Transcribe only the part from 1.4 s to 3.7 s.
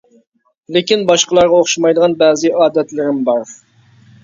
ئوخشىمايدىغان بەزى ئادەتلىرىم بار.